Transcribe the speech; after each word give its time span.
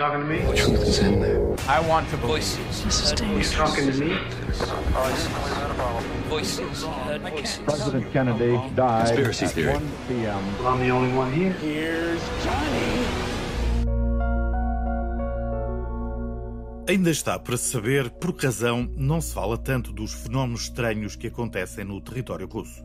talking 0.00 0.20
to 0.20 0.26
me? 0.26 0.38
The 0.40 0.56
truth 0.56 0.82
is 0.88 0.98
in 1.00 1.20
there. 1.20 1.44
I 1.68 1.78
want 1.86 2.08
to 2.08 2.16
voices. 2.16 2.74
You 3.20 3.42
talking 3.44 3.92
to 3.92 3.96
me? 4.00 4.16
Voices. 6.28 6.84
Voices. 7.20 7.58
President 7.64 8.10
Kennedy 8.10 8.56
died 8.74 9.08
Conspiracy 9.08 9.44
at 9.44 9.52
theory. 9.52 9.72
1 9.74 9.92
p.m. 10.08 10.58
Well, 10.58 10.68
I'm 10.68 10.80
the 10.80 10.90
only 10.90 11.12
one 11.14 11.30
here. 11.32 11.52
Here's 11.60 12.22
Johnny. 12.42 13.30
Ainda 16.88 17.10
está 17.10 17.38
para 17.38 17.56
saber 17.56 18.10
por 18.10 18.32
que 18.32 18.46
razão 18.46 18.90
não 18.96 19.20
se 19.20 19.34
fala 19.34 19.56
tanto 19.58 19.92
dos 19.92 20.12
fenómenos 20.12 20.62
estranhos 20.62 21.14
que 21.14 21.28
acontecem 21.28 21.84
no 21.84 22.00
território 22.00 22.48
russo. 22.48 22.82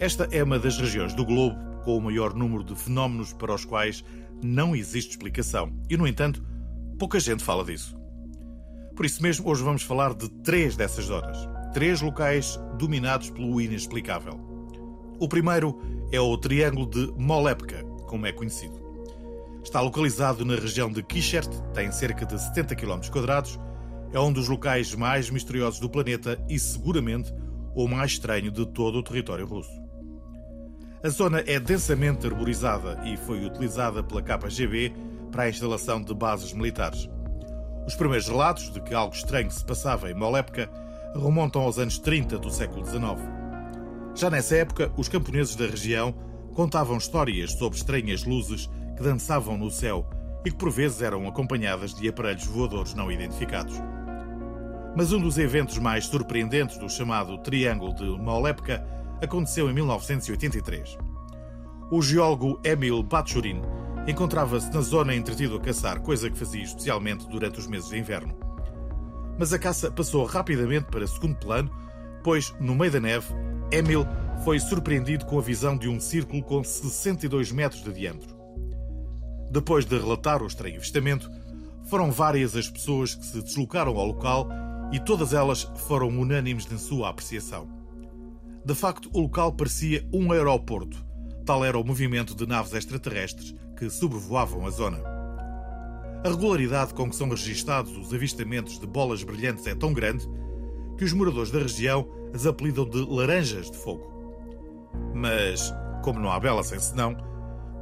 Esta 0.00 0.26
é 0.32 0.42
uma 0.42 0.58
das 0.58 0.78
regiões 0.78 1.14
do 1.14 1.24
globo 1.24 1.71
com 1.84 1.96
o 1.96 2.00
maior 2.00 2.34
número 2.34 2.64
de 2.64 2.74
fenómenos 2.74 3.32
para 3.32 3.54
os 3.54 3.64
quais 3.64 4.04
não 4.42 4.74
existe 4.74 5.10
explicação 5.10 5.72
e, 5.88 5.96
no 5.96 6.06
entanto, 6.06 6.44
pouca 6.98 7.20
gente 7.20 7.42
fala 7.42 7.64
disso. 7.64 7.96
Por 8.94 9.06
isso 9.06 9.22
mesmo, 9.22 9.48
hoje 9.48 9.62
vamos 9.62 9.82
falar 9.82 10.14
de 10.14 10.28
três 10.42 10.76
dessas 10.76 11.06
zonas. 11.06 11.38
Três 11.72 12.00
locais 12.02 12.58
dominados 12.78 13.30
pelo 13.30 13.60
inexplicável. 13.60 14.38
O 15.18 15.28
primeiro 15.28 15.78
é 16.12 16.20
o 16.20 16.36
Triângulo 16.36 16.88
de 16.88 17.12
Molepka, 17.16 17.82
como 18.06 18.26
é 18.26 18.32
conhecido. 18.32 18.82
Está 19.64 19.80
localizado 19.80 20.44
na 20.44 20.56
região 20.56 20.90
de 20.90 21.02
Kishert, 21.02 21.48
tem 21.72 21.90
cerca 21.90 22.26
de 22.26 22.38
70 22.38 22.74
km, 22.74 23.00
é 24.12 24.20
um 24.20 24.32
dos 24.32 24.48
locais 24.48 24.94
mais 24.94 25.30
misteriosos 25.30 25.80
do 25.80 25.88
planeta 25.88 26.38
e 26.48 26.58
seguramente 26.58 27.32
o 27.74 27.88
mais 27.88 28.12
estranho 28.12 28.50
de 28.50 28.66
todo 28.66 28.98
o 28.98 29.02
território 29.02 29.46
russo. 29.46 29.81
A 31.04 31.08
zona 31.08 31.42
é 31.48 31.58
densamente 31.58 32.28
arborizada 32.28 32.96
e 33.04 33.16
foi 33.16 33.44
utilizada 33.44 34.04
pela 34.04 34.22
KGB 34.22 34.94
para 35.32 35.42
a 35.42 35.48
instalação 35.48 36.00
de 36.00 36.14
bases 36.14 36.52
militares. 36.52 37.10
Os 37.84 37.96
primeiros 37.96 38.28
relatos 38.28 38.70
de 38.72 38.80
que 38.80 38.94
algo 38.94 39.12
estranho 39.12 39.50
se 39.50 39.64
passava 39.64 40.08
em 40.08 40.14
Molepka 40.14 40.70
remontam 41.12 41.62
aos 41.62 41.76
anos 41.76 41.98
30 41.98 42.38
do 42.38 42.52
século 42.52 42.86
XIX. 42.86 43.02
Já 44.14 44.30
nessa 44.30 44.54
época, 44.54 44.92
os 44.96 45.08
camponeses 45.08 45.56
da 45.56 45.66
região 45.66 46.14
contavam 46.54 46.96
histórias 46.96 47.50
sobre 47.54 47.76
estranhas 47.76 48.22
luzes 48.22 48.70
que 48.96 49.02
dançavam 49.02 49.58
no 49.58 49.72
céu 49.72 50.08
e 50.44 50.52
que 50.52 50.56
por 50.56 50.70
vezes 50.70 51.02
eram 51.02 51.26
acompanhadas 51.26 51.92
de 51.94 52.08
aparelhos 52.08 52.46
voadores 52.46 52.94
não 52.94 53.10
identificados. 53.10 53.74
Mas 54.94 55.10
um 55.12 55.20
dos 55.20 55.36
eventos 55.36 55.78
mais 55.78 56.06
surpreendentes 56.06 56.78
do 56.78 56.88
chamado 56.88 57.38
Triângulo 57.38 57.92
de 57.92 58.04
Molepka 58.04 58.86
aconteceu 59.22 59.70
em 59.70 59.72
1983. 59.72 60.98
O 61.90 62.02
geólogo 62.02 62.60
Emil 62.64 63.02
Bachurin 63.02 63.62
encontrava-se 64.06 64.72
na 64.72 64.80
zona 64.80 65.14
entretido 65.14 65.56
a 65.56 65.60
caçar, 65.60 66.00
coisa 66.00 66.28
que 66.28 66.38
fazia 66.38 66.62
especialmente 66.62 67.28
durante 67.28 67.60
os 67.60 67.66
meses 67.66 67.88
de 67.88 67.98
inverno. 67.98 68.36
Mas 69.38 69.52
a 69.52 69.58
caça 69.58 69.90
passou 69.90 70.24
rapidamente 70.24 70.86
para 70.86 71.06
segundo 71.06 71.36
plano, 71.36 71.70
pois, 72.24 72.52
no 72.58 72.74
meio 72.74 72.90
da 72.90 73.00
neve, 73.00 73.32
Emil 73.70 74.06
foi 74.44 74.58
surpreendido 74.58 75.24
com 75.24 75.38
a 75.38 75.42
visão 75.42 75.76
de 75.76 75.88
um 75.88 76.00
círculo 76.00 76.42
com 76.42 76.62
62 76.64 77.52
metros 77.52 77.82
de 77.84 77.92
diâmetro. 77.92 78.36
Depois 79.50 79.84
de 79.84 79.96
relatar 79.96 80.42
o 80.42 80.46
estranho 80.46 80.76
avistamento, 80.76 81.30
foram 81.84 82.10
várias 82.10 82.56
as 82.56 82.68
pessoas 82.68 83.14
que 83.14 83.24
se 83.24 83.40
deslocaram 83.40 83.96
ao 83.96 84.06
local 84.06 84.48
e 84.90 84.98
todas 84.98 85.32
elas 85.32 85.62
foram 85.86 86.08
unânimes 86.08 86.66
na 86.66 86.78
sua 86.78 87.10
apreciação. 87.10 87.81
De 88.64 88.74
facto, 88.74 89.10
o 89.12 89.20
local 89.20 89.52
parecia 89.52 90.06
um 90.12 90.30
aeroporto, 90.30 91.04
tal 91.44 91.64
era 91.64 91.78
o 91.78 91.84
movimento 91.84 92.34
de 92.34 92.46
naves 92.46 92.72
extraterrestres 92.72 93.54
que 93.76 93.90
sobrevoavam 93.90 94.64
a 94.66 94.70
zona. 94.70 94.98
A 96.24 96.28
regularidade 96.28 96.94
com 96.94 97.10
que 97.10 97.16
são 97.16 97.28
registados 97.28 97.96
os 97.96 98.14
avistamentos 98.14 98.78
de 98.78 98.86
bolas 98.86 99.24
brilhantes 99.24 99.66
é 99.66 99.74
tão 99.74 99.92
grande 99.92 100.28
que 100.96 101.04
os 101.04 101.12
moradores 101.12 101.50
da 101.50 101.58
região 101.58 102.08
as 102.32 102.46
apelidam 102.46 102.88
de 102.88 102.98
laranjas 102.98 103.68
de 103.68 103.76
fogo. 103.76 104.12
Mas, 105.12 105.74
como 106.04 106.20
não 106.20 106.30
há 106.30 106.38
bela 106.38 106.62
sem 106.62 106.78
senão, 106.78 107.16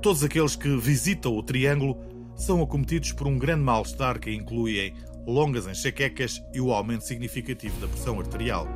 todos 0.00 0.24
aqueles 0.24 0.56
que 0.56 0.74
visitam 0.78 1.36
o 1.36 1.42
Triângulo 1.42 1.98
são 2.34 2.62
acometidos 2.62 3.12
por 3.12 3.26
um 3.26 3.38
grande 3.38 3.62
mal-estar 3.62 4.18
que 4.18 4.32
incluem 4.32 4.94
longas 5.26 5.66
enxaquecas 5.66 6.42
e 6.54 6.60
o 6.62 6.72
aumento 6.72 7.04
significativo 7.04 7.78
da 7.78 7.88
pressão 7.88 8.18
arterial. 8.18 8.66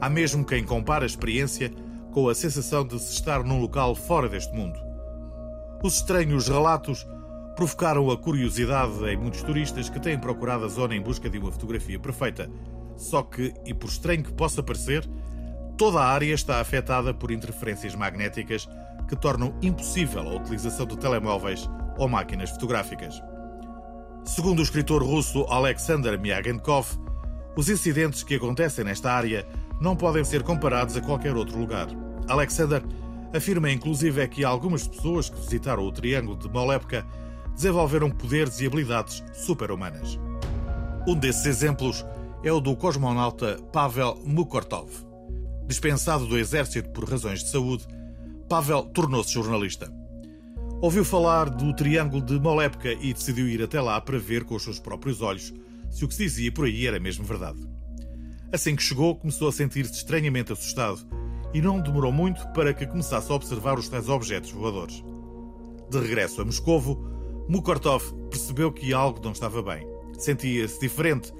Há 0.00 0.10
mesmo 0.10 0.44
quem 0.44 0.64
compara 0.64 1.04
a 1.04 1.06
experiência 1.06 1.72
com 2.12 2.28
a 2.28 2.34
sensação 2.34 2.86
de 2.86 2.98
se 2.98 3.14
estar 3.14 3.42
num 3.42 3.60
local 3.60 3.94
fora 3.94 4.28
deste 4.28 4.54
mundo. 4.54 4.78
Os 5.82 5.96
estranhos 5.96 6.48
relatos 6.48 7.06
provocaram 7.54 8.10
a 8.10 8.18
curiosidade 8.18 9.04
em 9.06 9.16
muitos 9.16 9.42
turistas 9.42 9.88
que 9.88 9.98
têm 9.98 10.18
procurado 10.18 10.66
a 10.66 10.68
zona 10.68 10.94
em 10.94 11.00
busca 11.00 11.30
de 11.30 11.38
uma 11.38 11.50
fotografia 11.50 11.98
perfeita. 11.98 12.50
Só 12.96 13.22
que, 13.22 13.54
e 13.64 13.72
por 13.72 13.88
estranho 13.88 14.22
que 14.22 14.32
possa 14.32 14.62
parecer, 14.62 15.08
toda 15.76 16.00
a 16.00 16.06
área 16.06 16.34
está 16.34 16.60
afetada 16.60 17.14
por 17.14 17.30
interferências 17.30 17.94
magnéticas 17.94 18.68
que 19.08 19.16
tornam 19.16 19.54
impossível 19.62 20.20
a 20.20 20.36
utilização 20.36 20.86
de 20.86 20.98
telemóveis 20.98 21.68
ou 21.96 22.08
máquinas 22.08 22.50
fotográficas. 22.50 23.22
Segundo 24.24 24.58
o 24.58 24.62
escritor 24.62 25.02
russo 25.02 25.44
Alexander 25.44 26.18
Miagenkov, 26.20 26.88
os 27.56 27.70
incidentes 27.70 28.22
que 28.22 28.34
acontecem 28.34 28.84
nesta 28.84 29.12
área 29.12 29.46
não 29.80 29.96
podem 29.96 30.24
ser 30.24 30.42
comparados 30.42 30.96
a 30.96 31.00
qualquer 31.00 31.36
outro 31.36 31.58
lugar. 31.58 31.88
Alexander 32.28 32.82
afirma 33.34 33.70
inclusive 33.70 34.20
é 34.20 34.26
que 34.26 34.44
algumas 34.44 34.86
pessoas 34.86 35.28
que 35.28 35.40
visitaram 35.40 35.84
o 35.84 35.92
Triângulo 35.92 36.36
de 36.36 36.48
Molepka 36.48 37.06
desenvolveram 37.54 38.10
poderes 38.10 38.60
e 38.60 38.66
habilidades 38.66 39.22
super-humanas. 39.32 40.18
Um 41.06 41.14
desses 41.14 41.46
exemplos 41.46 42.04
é 42.42 42.52
o 42.52 42.60
do 42.60 42.76
cosmonauta 42.76 43.58
Pavel 43.72 44.20
Mukortov. 44.24 44.90
Dispensado 45.66 46.26
do 46.26 46.38
exército 46.38 46.90
por 46.90 47.08
razões 47.08 47.42
de 47.42 47.50
saúde, 47.50 47.86
Pavel 48.48 48.84
tornou-se 48.84 49.32
jornalista. 49.32 49.92
Ouviu 50.80 51.04
falar 51.04 51.48
do 51.48 51.74
Triângulo 51.74 52.22
de 52.22 52.38
Molepka 52.38 52.92
e 52.92 53.12
decidiu 53.12 53.48
ir 53.48 53.62
até 53.62 53.80
lá 53.80 54.00
para 54.00 54.18
ver 54.18 54.44
com 54.44 54.54
os 54.54 54.62
seus 54.62 54.78
próprios 54.78 55.22
olhos 55.22 55.52
se 55.90 56.04
o 56.04 56.08
que 56.08 56.14
se 56.14 56.24
dizia 56.24 56.52
por 56.52 56.66
aí 56.66 56.86
era 56.86 57.00
mesmo 57.00 57.24
verdade. 57.24 57.75
Assim 58.52 58.76
que 58.76 58.82
chegou, 58.82 59.16
começou 59.16 59.48
a 59.48 59.52
sentir-se 59.52 59.94
estranhamente 59.94 60.52
assustado 60.52 61.00
e 61.52 61.60
não 61.60 61.80
demorou 61.80 62.12
muito 62.12 62.46
para 62.52 62.72
que 62.72 62.86
começasse 62.86 63.30
a 63.30 63.34
observar 63.34 63.78
os 63.78 63.88
tais 63.88 64.08
objetos 64.08 64.52
voadores. 64.52 65.04
De 65.90 65.98
regresso 65.98 66.40
a 66.40 66.44
Moscovo, 66.44 66.96
Mukortov 67.48 68.12
percebeu 68.30 68.72
que 68.72 68.92
algo 68.92 69.20
não 69.22 69.32
estava 69.32 69.62
bem. 69.62 69.86
Sentia-se 70.18 70.80
diferente, 70.80 71.32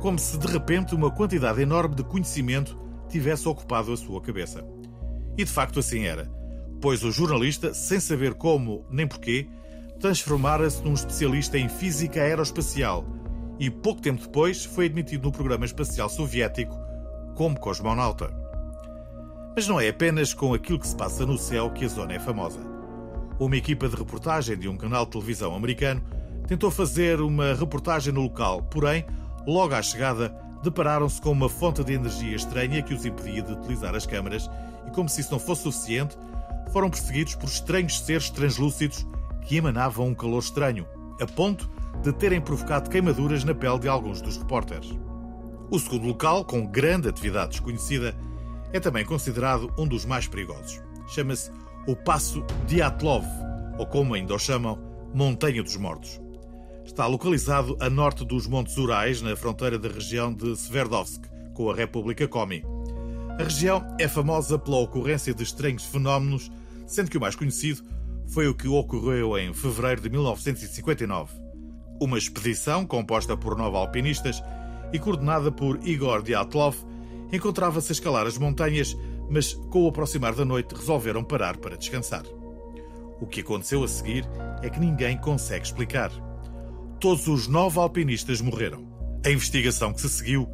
como 0.00 0.18
se 0.18 0.38
de 0.38 0.46
repente 0.46 0.94
uma 0.94 1.10
quantidade 1.10 1.60
enorme 1.60 1.94
de 1.94 2.04
conhecimento 2.04 2.78
tivesse 3.08 3.48
ocupado 3.48 3.92
a 3.92 3.96
sua 3.96 4.20
cabeça. 4.20 4.64
E 5.36 5.44
de 5.44 5.50
facto 5.50 5.80
assim 5.80 6.04
era, 6.04 6.30
pois 6.80 7.02
o 7.02 7.10
jornalista, 7.10 7.74
sem 7.74 7.98
saber 7.98 8.34
como 8.34 8.84
nem 8.90 9.06
porquê, 9.06 9.48
transformara-se 9.98 10.82
num 10.84 10.94
especialista 10.94 11.58
em 11.58 11.68
física 11.68 12.20
aeroespacial 12.20 13.04
e 13.58 13.70
pouco 13.70 14.00
tempo 14.00 14.22
depois 14.22 14.64
foi 14.64 14.86
admitido 14.86 15.24
no 15.24 15.32
programa 15.32 15.64
espacial 15.64 16.08
soviético 16.08 16.76
como 17.34 17.58
cosmonauta. 17.58 18.32
Mas 19.54 19.68
não 19.68 19.80
é 19.80 19.88
apenas 19.88 20.34
com 20.34 20.52
aquilo 20.52 20.78
que 20.78 20.88
se 20.88 20.96
passa 20.96 21.24
no 21.24 21.38
céu 21.38 21.70
que 21.70 21.84
a 21.84 21.88
zona 21.88 22.14
é 22.14 22.18
famosa. 22.18 22.60
Uma 23.38 23.56
equipa 23.56 23.88
de 23.88 23.96
reportagem 23.96 24.56
de 24.56 24.68
um 24.68 24.76
canal 24.76 25.04
de 25.04 25.12
televisão 25.12 25.54
americano 25.54 26.02
tentou 26.46 26.70
fazer 26.70 27.20
uma 27.20 27.54
reportagem 27.54 28.12
no 28.12 28.22
local, 28.22 28.62
porém, 28.62 29.04
logo 29.46 29.74
à 29.74 29.82
chegada, 29.82 30.34
depararam-se 30.62 31.20
com 31.20 31.30
uma 31.30 31.48
fonte 31.48 31.84
de 31.84 31.92
energia 31.92 32.36
estranha 32.36 32.82
que 32.82 32.94
os 32.94 33.04
impedia 33.04 33.42
de 33.42 33.52
utilizar 33.52 33.94
as 33.94 34.06
câmaras 34.06 34.50
e, 34.86 34.90
como 34.90 35.08
se 35.08 35.20
isso 35.20 35.32
não 35.32 35.38
fosse 35.38 35.62
suficiente, 35.62 36.16
foram 36.72 36.90
perseguidos 36.90 37.34
por 37.34 37.48
estranhos 37.48 38.00
seres 38.00 38.30
translúcidos 38.30 39.06
que 39.42 39.56
emanavam 39.56 40.08
um 40.08 40.14
calor 40.14 40.40
estranho, 40.40 40.86
a 41.20 41.26
ponto 41.26 41.70
de 42.02 42.12
terem 42.12 42.40
provocado 42.40 42.90
queimaduras 42.90 43.44
na 43.44 43.54
pele 43.54 43.78
de 43.78 43.88
alguns 43.88 44.20
dos 44.20 44.36
repórteres. 44.36 44.98
O 45.70 45.78
segundo 45.78 46.06
local, 46.06 46.44
com 46.44 46.66
grande 46.66 47.08
atividade 47.08 47.50
desconhecida, 47.50 48.14
é 48.72 48.80
também 48.80 49.04
considerado 49.04 49.72
um 49.78 49.86
dos 49.86 50.04
mais 50.04 50.26
perigosos. 50.28 50.80
Chama-se 51.08 51.50
o 51.86 51.94
Passo 51.94 52.44
Diatlov, 52.66 53.24
ou 53.78 53.86
como 53.86 54.14
ainda 54.14 54.34
o 54.34 54.38
chamam, 54.38 54.78
Montanha 55.12 55.62
dos 55.62 55.76
Mortos. 55.76 56.20
Está 56.84 57.06
localizado 57.06 57.76
a 57.80 57.88
norte 57.88 58.24
dos 58.24 58.46
Montes 58.46 58.76
Urais, 58.76 59.22
na 59.22 59.34
fronteira 59.34 59.78
da 59.78 59.88
região 59.88 60.32
de 60.32 60.56
Sverdlovsk, 60.56 61.24
com 61.54 61.70
a 61.70 61.74
República 61.74 62.28
Komi. 62.28 62.64
A 63.38 63.42
região 63.42 63.84
é 63.98 64.06
famosa 64.06 64.58
pela 64.58 64.78
ocorrência 64.78 65.34
de 65.34 65.42
estranhos 65.42 65.84
fenómenos, 65.84 66.50
sendo 66.86 67.10
que 67.10 67.18
o 67.18 67.20
mais 67.20 67.34
conhecido 67.34 67.82
foi 68.28 68.48
o 68.48 68.54
que 68.54 68.68
ocorreu 68.68 69.36
em 69.38 69.52
fevereiro 69.52 70.02
de 70.02 70.10
1959. 70.10 71.43
Uma 72.00 72.18
expedição 72.18 72.84
composta 72.84 73.36
por 73.36 73.56
nove 73.56 73.76
alpinistas 73.76 74.42
e 74.92 74.98
coordenada 74.98 75.50
por 75.50 75.78
Igor 75.86 76.22
Dyatlov 76.22 76.76
encontrava-se 77.32 77.92
a 77.92 77.94
escalar 77.94 78.26
as 78.26 78.38
montanhas, 78.38 78.96
mas 79.30 79.54
com 79.54 79.84
o 79.84 79.88
aproximar 79.88 80.34
da 80.34 80.44
noite 80.44 80.74
resolveram 80.74 81.24
parar 81.24 81.56
para 81.56 81.76
descansar. 81.76 82.24
O 83.20 83.26
que 83.26 83.40
aconteceu 83.40 83.82
a 83.82 83.88
seguir 83.88 84.24
é 84.62 84.68
que 84.68 84.80
ninguém 84.80 85.16
consegue 85.16 85.64
explicar. 85.64 86.10
todos 87.00 87.28
os 87.28 87.46
nove 87.46 87.78
alpinistas 87.78 88.40
morreram. 88.40 88.86
A 89.24 89.30
investigação 89.30 89.92
que 89.92 90.00
se 90.00 90.08
seguiu 90.08 90.48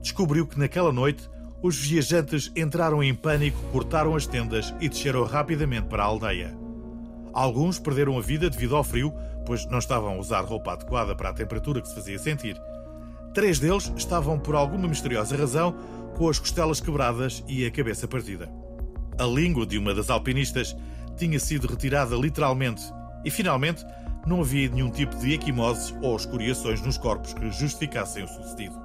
descobriu 0.00 0.46
que 0.46 0.58
naquela 0.58 0.92
noite 0.92 1.28
os 1.62 1.76
viajantes 1.76 2.52
entraram 2.54 3.02
em 3.02 3.14
pânico, 3.14 3.58
cortaram 3.72 4.14
as 4.14 4.26
tendas 4.26 4.72
e 4.80 4.88
desceram 4.88 5.24
rapidamente 5.24 5.88
para 5.88 6.04
a 6.04 6.06
aldeia. 6.06 6.65
Alguns 7.36 7.78
perderam 7.78 8.16
a 8.16 8.22
vida 8.22 8.48
devido 8.48 8.74
ao 8.74 8.82
frio, 8.82 9.12
pois 9.44 9.66
não 9.66 9.78
estavam 9.78 10.14
a 10.14 10.18
usar 10.18 10.40
roupa 10.40 10.72
adequada 10.72 11.14
para 11.14 11.28
a 11.28 11.34
temperatura 11.34 11.82
que 11.82 11.88
se 11.88 11.94
fazia 11.94 12.18
sentir. 12.18 12.58
Três 13.34 13.58
deles 13.58 13.92
estavam, 13.94 14.38
por 14.38 14.54
alguma 14.54 14.88
misteriosa 14.88 15.36
razão, 15.36 15.76
com 16.16 16.30
as 16.30 16.38
costelas 16.38 16.80
quebradas 16.80 17.44
e 17.46 17.66
a 17.66 17.70
cabeça 17.70 18.08
partida. 18.08 18.48
A 19.18 19.24
língua 19.24 19.66
de 19.66 19.76
uma 19.76 19.92
das 19.92 20.08
alpinistas 20.08 20.74
tinha 21.14 21.38
sido 21.38 21.66
retirada 21.66 22.16
literalmente 22.16 22.82
e, 23.22 23.30
finalmente, 23.30 23.84
não 24.26 24.40
havia 24.40 24.70
nenhum 24.70 24.90
tipo 24.90 25.14
de 25.18 25.34
equimoses 25.34 25.94
ou 26.00 26.16
escoriações 26.16 26.80
nos 26.80 26.96
corpos 26.96 27.34
que 27.34 27.50
justificassem 27.50 28.24
o 28.24 28.28
sucedido. 28.28 28.80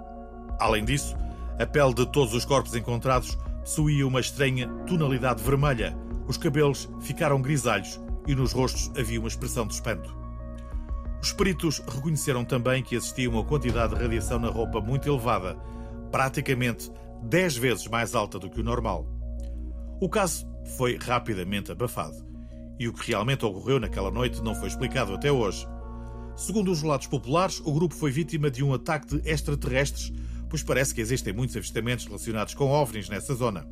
Além 0.60 0.84
disso, 0.84 1.16
a 1.58 1.66
pele 1.66 1.94
de 1.94 2.06
todos 2.06 2.34
os 2.34 2.44
corpos 2.44 2.76
encontrados 2.76 3.34
possuía 3.62 4.06
uma 4.06 4.20
estranha 4.20 4.68
tonalidade 4.86 5.42
vermelha, 5.42 5.96
os 6.28 6.36
cabelos 6.36 6.90
ficaram 7.00 7.42
grisalhos 7.42 7.98
e 8.28 8.36
nos 8.36 8.54
rostos 8.54 8.92
havia 8.98 9.20
uma 9.20 9.28
expressão 9.28 9.66
de 9.66 9.74
espanto. 9.74 10.16
Os 11.22 11.32
peritos 11.34 11.80
reconheceram 11.88 12.44
também 12.44 12.82
que 12.82 12.96
existia 12.96 13.30
uma 13.30 13.44
quantidade 13.44 13.94
de 13.94 14.02
radiação 14.02 14.40
na 14.40 14.50
roupa 14.50 14.82
muito 14.82 15.08
elevada, 15.08 15.56
praticamente 16.12 16.92
10 17.24 17.58
vezes 17.58 17.88
mais 17.88 18.16
alta 18.16 18.40
do 18.40 18.50
que 18.50 18.60
o 18.60 18.64
normal. 18.64 19.06
O 20.00 20.10
caso 20.10 20.48
foi 20.78 20.98
rapidamente 20.98 21.72
abafado 21.72 22.26
e 22.80 22.88
o 22.88 22.94
que 22.94 23.10
realmente 23.10 23.46
ocorreu 23.46 23.80
naquela 23.80 24.10
noite 24.10 24.42
não 24.42 24.56
foi 24.56 24.68
explicado 24.68 25.14
até 25.14 25.32
hoje. 25.32 25.68
Segundo 26.36 26.72
os 26.72 26.82
relatos 26.82 27.06
populares, 27.06 27.62
o 27.64 27.72
grupo 27.72 27.94
foi 27.94 28.10
vítima 28.10 28.50
de 28.50 28.64
um 28.64 28.74
ataque 28.74 29.16
de 29.16 29.30
extraterrestres, 29.30 30.12
pois 30.50 30.64
parece 30.64 30.96
que 30.96 31.02
existem 31.02 31.32
muitos 31.32 31.56
avistamentos 31.56 32.06
relacionados 32.06 32.56
com 32.56 32.72
ovnis 32.72 33.08
nessa 33.08 33.36
zona. 33.36 33.68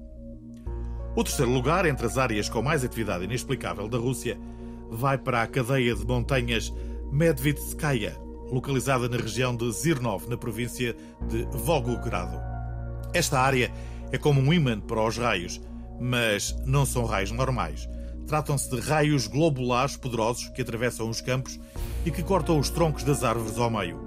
O 1.20 1.24
terceiro 1.26 1.52
lugar, 1.52 1.86
entre 1.86 2.06
as 2.06 2.18
áreas 2.18 2.48
com 2.48 2.62
mais 2.62 2.82
atividade 2.82 3.26
inexplicável 3.26 3.90
da 3.90 3.98
Rússia, 3.98 4.40
vai 4.90 5.18
para 5.18 5.42
a 5.42 5.48
cadeia 5.48 5.94
de 5.94 6.06
montanhas 6.06 6.74
Medvedskaya, 7.12 8.18
localizada 8.50 9.10
na 9.10 9.18
região 9.18 9.54
de 9.54 9.70
Zirnov, 9.70 10.30
na 10.30 10.38
província 10.38 10.96
de 11.28 11.44
Volgogrado. 11.52 12.40
Esta 13.14 13.38
área 13.38 13.70
é 14.14 14.18
como 14.18 14.40
um 14.40 14.54
ímã 14.54 14.80
para 14.80 15.06
os 15.06 15.18
raios, 15.18 15.60
mas 16.00 16.56
não 16.66 16.86
são 16.86 17.04
raios 17.04 17.32
normais. 17.32 17.90
Tratam-se 18.26 18.70
de 18.70 18.80
raios 18.80 19.28
globulares 19.28 19.98
poderosos 19.98 20.48
que 20.48 20.62
atravessam 20.62 21.10
os 21.10 21.20
campos 21.20 21.60
e 22.06 22.12
que 22.12 22.24
cortam 22.24 22.58
os 22.58 22.70
troncos 22.70 23.04
das 23.04 23.26
árvores 23.26 23.58
ao 23.58 23.70
meio. 23.70 24.00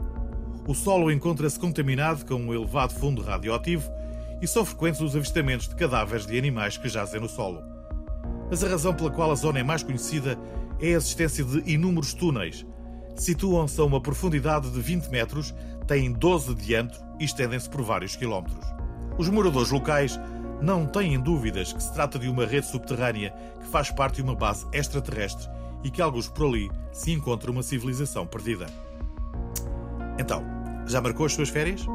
O 0.67 0.75
solo 0.75 1.13
encontra-se 1.13 1.61
contaminado 1.61 2.25
com 2.25 2.37
um 2.37 2.55
elevado 2.55 2.95
fundo 2.95 3.21
radioativo 3.21 3.85
e 4.43 4.49
são 4.49 4.65
frequentes 4.65 5.01
os 5.01 5.15
avistamentos 5.15 5.69
de 5.69 5.77
cadáveres 5.77 6.27
de 6.27 6.37
animais 6.37 6.77
que 6.77 6.89
jazem 6.89 7.21
no 7.21 7.29
solo. 7.29 7.63
Mas 8.51 8.63
a 8.65 8.69
razão 8.69 8.93
pela 8.93 9.11
qual 9.11 9.31
a 9.31 9.37
zona 9.37 9.61
é 9.61 9.63
mais 9.63 9.85
conhecida 9.85 10.37
é 10.81 10.89
a 10.89 10.97
existência 10.97 11.45
de 11.45 11.73
inúmeros 11.73 12.13
túneis. 12.13 12.67
Situam-se 13.17 13.81
a 13.81 13.85
uma 13.85 14.01
profundidade 14.01 14.69
de 14.71 14.81
20 14.81 15.09
metros, 15.09 15.55
têm 15.87 16.13
12 16.13 16.55
de 16.57 16.67
diâmetro 16.67 17.01
e 17.21 17.25
estendem-se 17.25 17.71
por 17.71 17.83
vários 17.83 18.17
quilómetros. 18.17 18.67
Os 19.17 19.29
moradores 19.29 19.71
locais 19.71 20.19
não 20.61 20.87
têm 20.87 21.19
dúvidas 21.21 21.73
que 21.73 21.83
se 21.83 21.93
trata 21.93 22.19
de 22.19 22.29
uma 22.29 22.45
rede 22.45 22.67
subterrânea 22.67 23.33
que 23.61 23.69
faz 23.69 23.91
parte 23.91 24.17
de 24.17 24.23
uma 24.23 24.35
base 24.35 24.67
extraterrestre 24.73 25.49
e 25.85 25.91
que 25.91 26.03
alguns 26.03 26.29
por 26.29 26.47
ali 26.47 26.71
se 26.93 27.13
encontra 27.13 27.51
uma 27.51 27.63
civilização 27.63 28.27
perdida. 28.27 28.67
Então, 30.19 30.45
já 30.87 31.01
marcou 31.01 31.27
as 31.27 31.33
suas 31.33 31.49
férias? 31.49 31.87